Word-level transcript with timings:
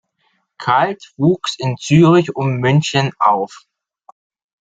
Kalt 0.57 1.13
wuchs 1.17 1.53
in 1.59 1.77
Zürich 1.77 2.35
und 2.35 2.57
München 2.59 3.11
auf. 3.19 3.65